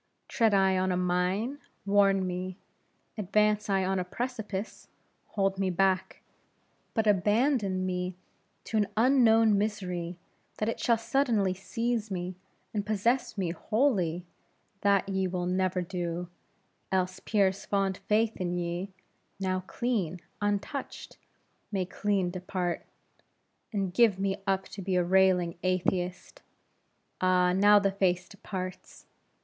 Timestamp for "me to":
7.85-8.77